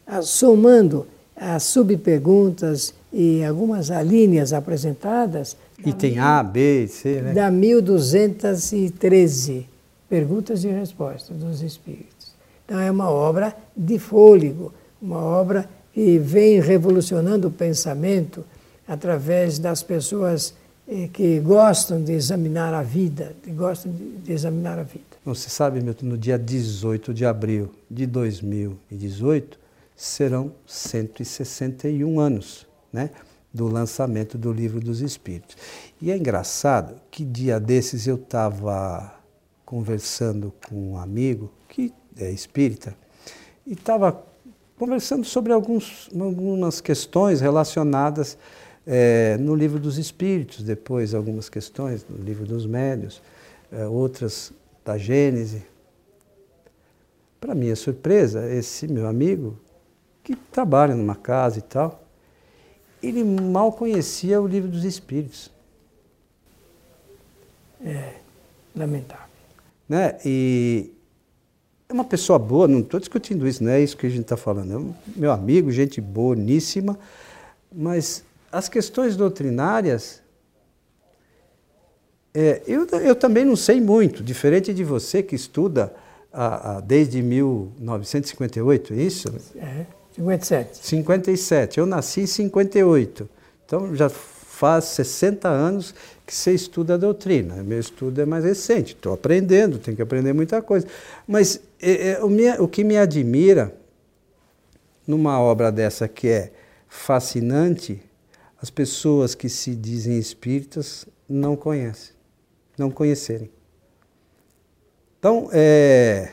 é, 0.07 0.21
somando 0.21 1.07
as 1.35 1.63
subperguntas 1.63 2.93
e 3.13 3.43
algumas 3.45 3.91
alíneas 3.91 4.53
apresentadas. 4.53 5.57
E 5.85 5.93
tem 5.93 6.19
A, 6.19 6.43
B, 6.43 6.87
C, 6.89 7.23
né? 7.23 7.33
Dá 7.33 7.51
1213 7.51 9.74
perguntas 10.15 10.63
e 10.63 10.69
respostas 10.69 11.37
dos 11.39 11.61
espíritos. 11.61 12.37
Então 12.65 12.79
é 12.79 12.89
uma 12.89 13.11
obra 13.11 13.53
de 13.77 13.99
fôlego, 13.99 14.73
uma 15.03 15.19
obra 15.19 15.69
que 15.93 16.19
vem 16.19 16.61
revolucionando 16.61 17.49
o 17.49 17.51
pensamento 17.51 18.45
através 18.87 19.59
das 19.59 19.83
pessoas 19.83 20.55
eh, 20.87 21.09
que 21.13 21.41
gostam 21.41 22.01
de 22.01 22.13
examinar 22.13 22.73
a 22.73 22.85
vida, 22.85 23.35
que 23.43 23.51
gostam 23.51 23.91
de, 23.91 24.33
examinar 24.33 24.79
a 24.79 24.85
vida. 24.85 25.03
Você 25.25 25.51
sabe, 25.51 25.81
Milton, 25.81 26.07
no 26.07 26.17
dia 26.17 26.39
18 26.39 27.13
de 27.13 27.27
abril 27.27 27.73
de 27.91 28.07
2018, 28.07 29.59
serão 29.97 30.53
161 30.65 32.21
anos 32.21 32.69
né, 32.93 33.11
do 33.53 33.67
lançamento 33.67 34.39
do 34.39 34.53
Livro 34.53 34.79
dos 34.79 35.01
Espíritos. 35.01 35.57
E 36.01 36.13
é 36.13 36.17
engraçado 36.17 37.01
que 37.11 37.25
dia 37.25 37.59
desses 37.59 38.07
eu 38.07 38.15
estava 38.15 39.24
conversando 39.75 40.55
com 40.69 40.93
um 40.93 40.97
amigo 40.97 41.51
que 41.69 41.93
é 42.17 42.31
espírita 42.31 42.97
e 43.67 43.73
estava 43.73 44.25
conversando 44.79 45.25
sobre 45.25 45.53
alguns, 45.53 46.09
algumas 46.17 46.81
questões 46.81 47.41
relacionadas 47.41 48.39
é, 48.87 49.37
no 49.37 49.53
livro 49.53 49.81
dos 49.81 49.99
Espíritos, 49.99 50.63
depois 50.63 51.13
algumas 51.13 51.49
questões 51.49 52.07
no 52.09 52.25
livro 52.25 52.47
dos 52.47 52.67
Médios, 52.67 53.21
é, 53.73 53.85
outras 53.85 54.53
da 54.85 54.97
Gênese. 54.97 55.65
Para 57.41 57.53
minha 57.53 57.75
surpresa, 57.75 58.49
esse 58.49 58.87
meu 58.87 59.09
amigo, 59.09 59.59
que 60.23 60.37
trabalha 60.37 60.95
numa 60.95 61.17
casa 61.17 61.59
e 61.59 61.63
tal, 61.63 62.05
ele 63.03 63.25
mal 63.25 63.73
conhecia 63.73 64.41
o 64.41 64.47
livro 64.47 64.71
dos 64.71 64.85
Espíritos. 64.85 65.51
É, 67.85 68.15
lamentável. 68.77 69.24
Né? 69.89 70.17
E 70.25 70.91
é 71.89 71.93
uma 71.93 72.05
pessoa 72.05 72.39
boa, 72.39 72.67
não 72.67 72.81
estou 72.81 72.99
discutindo 72.99 73.47
isso, 73.47 73.63
não 73.63 73.71
é 73.71 73.81
isso 73.81 73.97
que 73.97 74.07
a 74.07 74.11
gente 74.11 74.23
está 74.23 74.37
falando. 74.37 74.73
É 74.73 74.77
um 74.77 74.95
meu 75.17 75.31
amigo, 75.31 75.71
gente 75.71 76.01
boníssima, 76.01 76.99
mas 77.73 78.25
as 78.51 78.69
questões 78.69 79.17
doutrinárias, 79.17 80.23
é, 82.33 82.63
eu, 82.67 82.87
eu 82.87 83.15
também 83.15 83.45
não 83.45 83.57
sei 83.57 83.81
muito, 83.81 84.23
diferente 84.23 84.73
de 84.73 84.83
você 84.83 85.23
que 85.23 85.35
estuda 85.35 85.95
a, 86.33 86.77
a, 86.77 86.81
desde 86.81 87.23
1958, 87.23 88.95
é 88.95 88.97
isso? 88.97 89.29
É, 89.57 89.87
57. 90.15 90.87
57. 90.87 91.79
Eu 91.79 91.87
nasci 91.87 92.23
em 92.23 92.27
58. 92.27 93.29
Então 93.67 93.95
já 93.95 94.09
faz 94.55 94.85
60 94.85 95.49
anos 95.49 95.95
que 96.25 96.35
você 96.35 96.53
estuda 96.53 96.95
a 96.95 96.97
doutrina. 96.97 97.63
Meu 97.63 97.81
estudo 97.81 98.21
é 98.21 98.25
mais 98.25 98.45
recente, 98.45 98.95
estou 98.95 99.13
aprendendo, 99.13 99.79
tenho 99.79 99.97
que 99.97 100.03
aprender 100.03 100.33
muita 100.33 100.63
coisa. 100.63 100.87
Mas 101.27 101.61
é, 101.81 102.11
é, 102.11 102.25
o, 102.25 102.29
minha, 102.29 102.63
o 102.63 102.69
que 102.69 102.85
me 102.85 102.97
admira 102.97 103.75
numa 105.07 105.41
obra 105.41 105.73
dessa 105.73 106.07
que 106.07 106.29
é 106.29 106.53
fascinante 106.89 108.01
as 108.63 108.71
pessoas 108.71 109.35
que 109.35 109.49
se 109.49 109.75
dizem 109.75 110.19
espíritas 110.19 111.05
não 111.29 111.57
conhecem, 111.57 112.15
não 112.79 112.91
conhecerem. 112.91 113.51
Então, 115.19 115.49
é, 115.53 116.31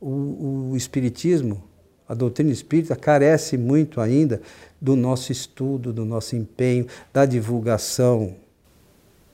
o, 0.00 0.70
o 0.70 0.76
Espiritismo, 0.76 1.64
a 2.10 2.14
doutrina 2.14 2.50
espírita, 2.50 2.96
carece 2.96 3.56
muito 3.56 4.00
ainda 4.00 4.42
do 4.80 4.96
nosso 4.96 5.30
estudo, 5.30 5.92
do 5.92 6.04
nosso 6.04 6.34
empenho, 6.34 6.88
da 7.12 7.24
divulgação 7.24 8.34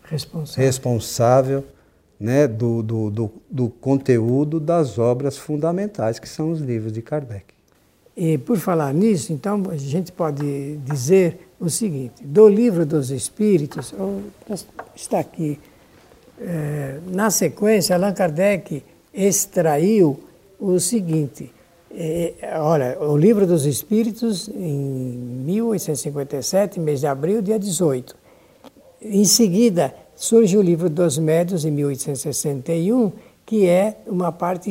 responsável, 0.02 0.64
responsável 0.64 1.64
né, 2.20 2.46
do, 2.46 2.82
do, 2.82 3.10
do, 3.10 3.32
do 3.50 3.68
conteúdo 3.70 4.60
das 4.60 4.98
obras 4.98 5.38
fundamentais, 5.38 6.18
que 6.18 6.28
são 6.28 6.50
os 6.50 6.60
livros 6.60 6.92
de 6.92 7.00
Kardec. 7.00 7.46
E 8.14 8.36
por 8.36 8.58
falar 8.58 8.92
nisso, 8.92 9.32
então 9.32 9.62
a 9.70 9.76
gente 9.78 10.12
pode 10.12 10.76
dizer 10.84 11.48
o 11.58 11.70
seguinte: 11.70 12.22
do 12.22 12.46
livro 12.46 12.84
dos 12.84 13.10
Espíritos, 13.10 13.94
está 14.94 15.18
aqui, 15.18 15.58
é, 16.38 17.00
na 17.06 17.30
sequência, 17.30 17.96
Allan 17.96 18.12
Kardec 18.12 18.82
extraiu 19.14 20.22
o 20.60 20.78
seguinte. 20.78 21.55
É, 21.98 22.34
olha, 22.60 22.98
o 23.00 23.16
livro 23.16 23.46
dos 23.46 23.64
Espíritos, 23.64 24.48
em 24.48 25.16
1857, 25.46 26.78
mês 26.78 27.00
de 27.00 27.06
abril, 27.06 27.40
dia 27.40 27.58
18. 27.58 28.14
Em 29.00 29.24
seguida, 29.24 29.94
surge 30.14 30.58
o 30.58 30.62
livro 30.62 30.90
dos 30.90 31.16
Médios, 31.16 31.64
em 31.64 31.70
1861, 31.70 33.12
que 33.46 33.66
é 33.66 33.96
uma 34.06 34.30
parte 34.30 34.70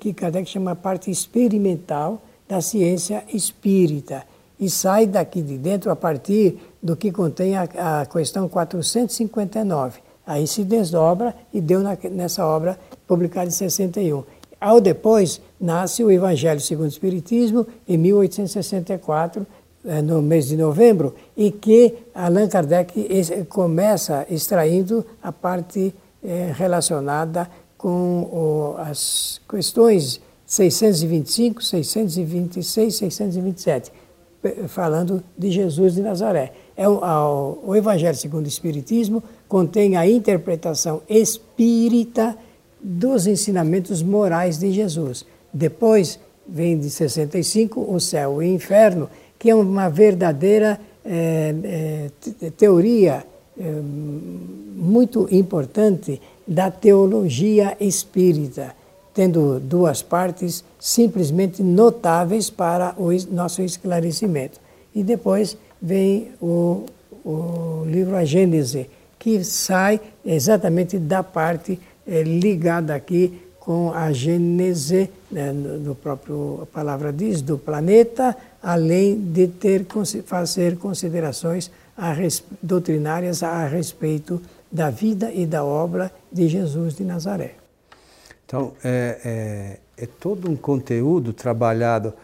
que 0.00 0.12
Kardec 0.12 0.50
chama 0.50 0.74
parte 0.74 1.08
experimental 1.08 2.20
da 2.48 2.60
ciência 2.60 3.22
espírita 3.32 4.24
e 4.58 4.68
sai 4.68 5.06
daqui 5.06 5.42
de 5.42 5.56
dentro 5.56 5.88
a 5.92 5.94
partir 5.94 6.58
do 6.82 6.96
que 6.96 7.12
contém 7.12 7.54
a, 7.54 8.00
a 8.00 8.06
questão 8.06 8.48
459. 8.48 10.00
Aí 10.26 10.48
se 10.48 10.64
desdobra 10.64 11.32
e 11.54 11.60
deu 11.60 11.80
na, 11.80 11.96
nessa 12.10 12.44
obra 12.44 12.76
publicada 13.06 13.46
em 13.46 13.52
61. 13.52 14.24
Ao 14.60 14.80
depois, 14.80 15.40
nasce 15.60 16.04
o 16.04 16.10
Evangelho 16.10 16.60
segundo 16.60 16.86
o 16.86 16.88
Espiritismo, 16.88 17.66
em 17.88 17.96
1864, 17.96 19.46
eh, 19.84 20.02
no 20.02 20.20
mês 20.20 20.48
de 20.48 20.56
novembro, 20.56 21.14
e 21.36 21.50
que 21.50 21.94
Allan 22.14 22.48
Kardec 22.48 23.44
começa 23.48 24.26
extraindo 24.30 25.04
a 25.22 25.32
parte 25.32 25.94
eh, 26.22 26.52
relacionada 26.54 27.48
com 27.78 28.74
as 28.78 29.40
questões 29.48 30.20
625, 30.46 31.62
626, 31.62 32.94
627, 32.94 33.92
falando 34.68 35.22
de 35.36 35.50
Jesus 35.50 35.94
de 35.94 36.02
Nazaré. 36.02 36.52
É 36.76 36.88
o, 36.88 37.58
o 37.64 37.74
Evangelho 37.74 38.16
segundo 38.16 38.44
o 38.46 38.48
Espiritismo 38.48 39.22
contém 39.48 39.96
a 39.96 40.06
interpretação 40.06 41.02
espírita 41.08 42.36
dos 42.80 43.26
ensinamentos 43.26 44.02
morais 44.02 44.58
de 44.58 44.70
Jesus. 44.70 45.26
Depois 45.56 46.20
vem 46.46 46.78
de 46.78 46.90
65 46.90 47.80
o 47.80 47.98
céu 47.98 48.42
e 48.42 48.46
o 48.46 48.54
inferno, 48.54 49.08
que 49.38 49.48
é 49.48 49.54
uma 49.54 49.88
verdadeira 49.88 50.78
é, 51.02 52.10
é, 52.42 52.50
teoria 52.50 53.24
é, 53.58 53.62
muito 54.76 55.26
importante 55.30 56.20
da 56.46 56.70
teologia 56.70 57.74
espírita 57.80 58.74
tendo 59.14 59.58
duas 59.58 60.02
partes 60.02 60.62
simplesmente 60.78 61.62
notáveis 61.62 62.50
para 62.50 62.94
o 62.98 63.08
nosso 63.30 63.62
esclarecimento. 63.62 64.60
E 64.94 65.02
depois 65.02 65.56
vem 65.80 66.32
o, 66.38 66.84
o 67.24 67.82
livro 67.86 68.14
A 68.14 68.26
Gênese, 68.26 68.90
que 69.18 69.42
sai 69.42 70.02
exatamente 70.22 70.98
da 70.98 71.22
parte 71.22 71.80
ligada 72.06 72.94
aqui 72.94 73.45
com 73.66 73.90
a 73.92 74.12
gênese, 74.12 75.10
né, 75.28 75.50
no 75.50 75.92
próprio 75.96 76.60
a 76.62 76.66
palavra 76.66 77.12
diz, 77.12 77.42
do 77.42 77.58
planeta, 77.58 78.36
além 78.62 79.20
de 79.20 79.48
ter 79.48 79.84
fazer 80.24 80.78
considerações 80.78 81.68
a, 81.98 82.14
doutrinárias 82.62 83.42
a 83.42 83.66
respeito 83.66 84.40
da 84.70 84.88
vida 84.88 85.32
e 85.32 85.44
da 85.44 85.64
obra 85.64 86.12
de 86.30 86.46
Jesus 86.46 86.94
de 86.94 87.02
Nazaré. 87.02 87.54
Então, 88.44 88.72
é, 88.84 89.80
é, 89.98 90.04
é 90.04 90.06
todo 90.06 90.48
um 90.48 90.54
conteúdo 90.54 91.32
trabalhado 91.32 92.14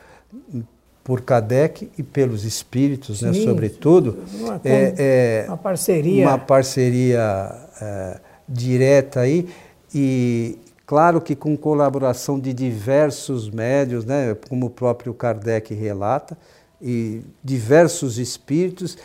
por 1.03 1.23
Kardec 1.23 1.91
e 1.99 2.05
pelos 2.05 2.45
espíritos, 2.45 3.21
né, 3.21 3.33
Sim, 3.33 3.41
né, 3.41 3.45
sobretudo. 3.47 4.19
Uma, 4.39 4.61
é, 4.65 4.95
é, 4.97 5.45
uma 5.49 5.57
parceria. 5.57 6.29
Uma 6.29 6.39
parceria 6.39 7.69
é, 7.81 8.21
direta 8.49 9.19
aí. 9.19 9.49
E 9.93 10.57
claro 10.87 11.21
que 11.21 11.35
com 11.35 11.57
colaboração 11.57 12.39
de 12.39 12.53
diversos 12.53 13.49
médios, 13.51 14.05
né, 14.05 14.37
como 14.49 14.67
o 14.67 14.71
próprio 14.71 15.15
Kardec 15.15 15.75
relata, 15.75 16.37
e 16.81 17.23
diversos 17.43 18.19
espíritos, 18.19 18.99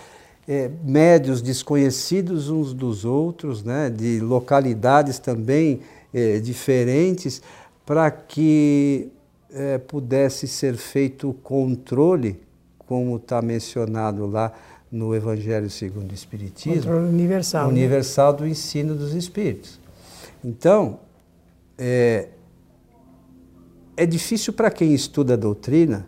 é, 0.48 0.70
médios 0.84 1.42
desconhecidos 1.42 2.50
uns 2.50 2.74
dos 2.74 3.06
outros, 3.06 3.64
né, 3.64 3.90
de 3.90 4.20
localidades 4.20 5.20
também 5.20 5.82
é, 6.14 6.40
diferentes 6.40 7.42
para 7.86 8.10
que 8.10 9.10
é, 9.52 9.78
pudesse 9.78 10.48
ser 10.48 10.76
feito 10.76 11.30
o 11.30 11.34
controle, 11.34 12.40
como 12.80 13.18
está 13.18 13.42
mencionado 13.42 14.26
lá 14.26 14.52
no 14.92 15.14
Evangelho 15.14 15.70
segundo 15.70 16.12
o 16.12 16.14
Espiritismo. 16.14 16.76
Controle 16.76 17.10
universal. 17.10 17.68
Né? 17.68 17.74
Universal 17.74 18.32
né? 18.32 18.38
do 18.40 18.48
ensino 18.48 18.96
dos 18.96 19.14
Espíritos. 19.14 19.80
Então, 20.44 21.00
é, 21.78 22.30
é 23.96 24.06
difícil 24.06 24.54
para 24.54 24.70
quem 24.70 24.94
estuda 24.94 25.34
a 25.34 25.38
doutrina 25.38 26.06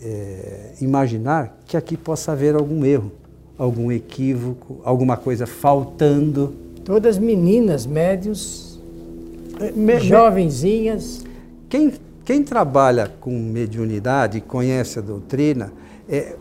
é, 0.00 0.74
imaginar 0.80 1.58
que 1.66 1.76
aqui 1.76 1.96
possa 1.96 2.32
haver 2.32 2.54
algum 2.54 2.84
erro, 2.84 3.12
algum 3.56 3.90
equívoco, 3.90 4.80
alguma 4.84 5.16
coisa 5.16 5.46
faltando. 5.46 6.54
Todas 6.84 7.18
meninas, 7.18 7.84
médios, 7.84 8.80
me, 9.74 9.98
jovenzinhas. 10.00 11.24
Quem, 11.68 11.92
quem 12.24 12.42
trabalha 12.42 13.12
com 13.20 13.30
mediunidade, 13.30 14.40
conhece 14.40 14.98
a 14.98 15.02
doutrina, 15.02 15.72
é, 16.08 16.36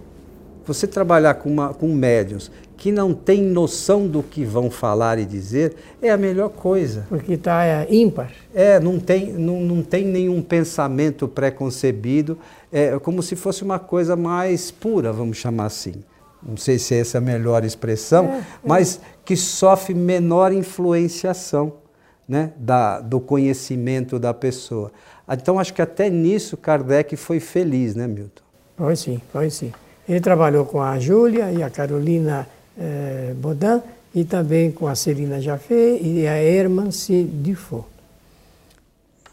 você 0.68 0.86
trabalhar 0.86 1.36
com, 1.36 1.50
uma, 1.50 1.74
com 1.74 1.88
médiums 1.88 2.52
que 2.76 2.92
não 2.92 3.14
tem 3.14 3.42
noção 3.42 4.08
do 4.08 4.22
que 4.22 4.46
vão 4.46 4.70
falar 4.70 5.18
e 5.18 5.26
dizer, 5.26 5.76
é 6.00 6.12
a 6.12 6.18
melhor 6.18 6.50
coisa. 6.50 7.08
Porque 7.10 7.34
está 7.34 7.66
é, 7.66 7.88
ímpar. 7.90 8.32
É, 8.54 8.80
não 8.80 9.00
tem, 9.00 9.34
não, 9.34 9.62
não 9.62 9.82
tem 9.82 10.06
nenhum 10.06 10.44
pensamento 10.44 11.28
preconcebido, 11.28 12.38
é 12.72 13.00
como 13.00 13.24
se 13.24 13.36
fosse 13.36 13.64
uma 13.64 13.80
coisa 13.80 14.16
mais 14.16 14.70
pura, 14.70 15.12
vamos 15.12 15.38
chamar 15.38 15.66
assim. 15.66 15.96
Não 16.44 16.56
sei 16.56 16.78
se 16.78 16.94
é 16.94 17.00
essa 17.00 17.18
a 17.18 17.22
melhor 17.22 17.66
expressão, 17.66 18.26
é, 18.26 18.38
é. 18.38 18.44
mas 18.64 19.02
que 19.26 19.36
sofre 19.36 19.96
menor 19.96 20.54
influenciação 20.54 21.74
né, 22.28 22.54
da, 22.58 23.00
do 23.00 23.20
conhecimento 23.20 24.20
da 24.20 24.34
pessoa. 24.34 24.92
Então, 25.30 25.60
acho 25.60 25.74
que 25.74 25.82
até 25.82 26.10
nisso 26.10 26.56
Kardec 26.56 27.16
foi 27.16 27.40
feliz, 27.40 27.96
né, 27.96 28.06
Milton? 28.06 28.44
Foi 28.78 28.96
sim, 28.96 29.20
foi 29.32 29.50
sim. 29.50 29.74
Ele 30.08 30.22
trabalhou 30.22 30.66
com 30.66 30.82
a 30.82 30.98
Júlia 31.00 31.52
e 31.52 31.62
a 31.62 31.70
Carolina 31.70 32.48
eh, 32.78 33.34
Baudin 33.36 33.82
e 34.16 34.24
também 34.24 34.72
com 34.72 34.88
a 34.88 34.96
Celina 34.96 35.42
Jaffé 35.42 35.98
e 35.98 36.26
a 36.28 36.42
Hermance 36.42 37.24
Dufault. 37.24 37.88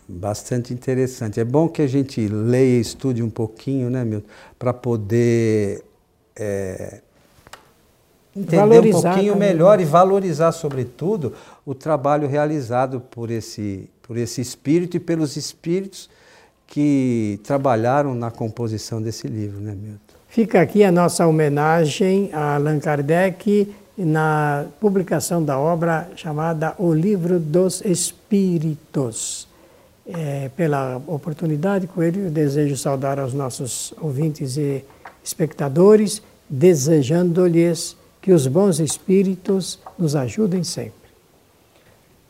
Bastante 0.06 0.74
interessante. 0.74 1.40
É 1.40 1.44
bom 1.44 1.68
que 1.68 1.80
a 1.80 1.86
gente 1.86 2.28
leia 2.28 2.76
e 2.76 2.80
estude 2.80 3.22
um 3.22 3.30
pouquinho, 3.30 3.88
né, 3.88 4.04
Milton, 4.04 4.28
para 4.58 4.74
poder 4.74 5.82
é, 6.36 7.00
entender 8.36 8.56
valorizar 8.56 8.98
um 8.98 9.02
pouquinho 9.02 9.32
também. 9.32 9.48
melhor 9.48 9.80
e 9.80 9.84
valorizar, 9.84 10.52
sobretudo, 10.52 11.32
o 11.64 11.74
trabalho 11.74 12.28
realizado 12.28 13.00
por 13.00 13.30
esse, 13.30 13.88
por 14.02 14.18
esse 14.18 14.42
espírito 14.42 14.98
e 14.98 15.00
pelos 15.00 15.36
espíritos 15.36 16.10
que 16.66 17.40
trabalharam 17.42 18.14
na 18.14 18.30
composição 18.30 19.00
desse 19.00 19.26
livro, 19.26 19.58
né, 19.60 19.74
Milton? 19.74 20.03
Fica 20.34 20.60
aqui 20.60 20.82
a 20.82 20.90
nossa 20.90 21.24
homenagem 21.28 22.28
a 22.32 22.56
Allan 22.56 22.80
Kardec 22.80 23.72
na 23.96 24.66
publicação 24.80 25.40
da 25.40 25.56
obra 25.56 26.10
chamada 26.16 26.74
O 26.76 26.92
Livro 26.92 27.38
dos 27.38 27.80
Espíritos. 27.82 29.46
É, 30.04 30.50
pela 30.56 31.00
oportunidade, 31.06 31.86
Coelho, 31.86 32.32
desejo 32.32 32.76
saudar 32.76 33.20
aos 33.20 33.32
nossos 33.32 33.94
ouvintes 34.00 34.56
e 34.56 34.84
espectadores, 35.22 36.20
desejando-lhes 36.50 37.96
que 38.20 38.32
os 38.32 38.48
bons 38.48 38.80
espíritos 38.80 39.78
nos 39.96 40.16
ajudem 40.16 40.64
sempre. 40.64 41.10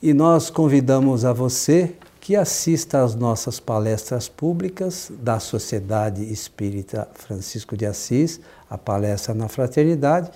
E 0.03 0.13
nós 0.13 0.51
convidamos 0.51 1.25
a 1.25 1.33
você 1.33 1.95
que 2.25 2.35
assista 2.35 3.05
às 3.05 3.15
nossas 3.15 3.61
palestras 3.61 4.31
públicas 4.31 5.13
da 5.21 5.39
Sociedade 5.39 6.23
Espírita 6.33 7.07
Francisco 7.13 7.77
de 7.77 7.85
Assis, 7.85 8.41
a 8.69 8.79
palestra 8.79 9.35
na 9.35 9.47
Fraternidade, 9.47 10.31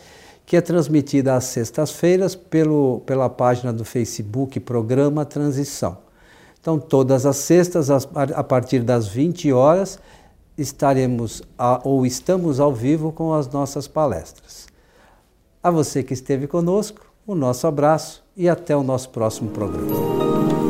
que 0.44 0.55
é 0.55 0.61
transmitida 0.61 1.35
às 1.35 1.44
sextas-feiras 1.44 2.38
pela 3.07 3.31
página 3.31 3.72
do 3.72 3.87
Facebook 3.87 4.61
Programa 4.61 5.24
Transição. 5.24 5.96
Então, 6.61 6.79
todas 6.79 7.24
as 7.24 7.37
sextas, 7.37 7.88
a 7.90 8.44
partir 8.44 8.83
das 8.83 9.09
20 9.09 9.51
horas, 9.55 9.98
estaremos 10.59 11.42
a, 11.57 11.81
ou 11.85 12.05
estamos 12.05 12.61
ao 12.61 12.74
vivo 12.74 13.12
com 13.12 13.33
as 13.33 13.48
nossas 13.48 13.88
palestras. 13.88 14.66
A 15.62 15.70
você 15.70 16.03
que 16.03 16.12
esteve 16.12 16.46
conosco, 16.46 17.01
o 17.27 17.35
nosso 17.35 17.66
abraço 17.66 18.22
e 18.37 18.46
até 18.46 18.77
o 18.77 18.83
nosso 18.83 19.09
próximo 19.09 19.48
programa. 19.48 20.67